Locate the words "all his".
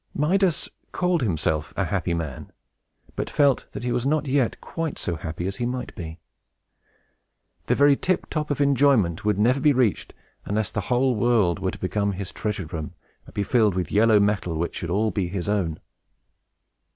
15.29-15.47